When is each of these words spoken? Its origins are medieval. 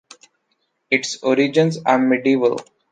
Its 0.89 1.21
origins 1.21 1.77
are 1.85 1.99
medieval. 1.99 2.59